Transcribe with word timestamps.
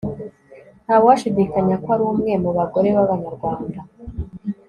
ntawashidikanya 0.85 1.75
ko 1.83 1.87
ari 1.95 2.03
umwe 2.11 2.31
mu 2.43 2.51
bagore 2.57 2.89
b'abanyarwanda 2.95 3.79